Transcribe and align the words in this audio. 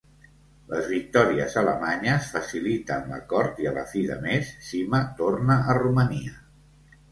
Les 0.69 0.85
victòries 0.93 1.57
alemanyes 1.61 2.31
faciliten 2.37 3.05
l'acord 3.13 3.63
i 3.65 3.69
a 3.73 3.75
la 3.77 3.85
fi 3.93 4.03
de 4.09 4.19
mes 4.27 4.51
Sima 4.71 5.05
torna 5.23 5.61
a 5.61 5.79
Romania. 5.83 6.37